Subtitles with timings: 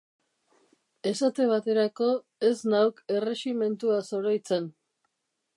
[1.11, 2.09] Esate baterako,
[2.49, 4.75] ez nauk erreximentuaz oroitzen.